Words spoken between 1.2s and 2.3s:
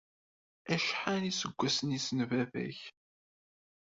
iseggasen-is n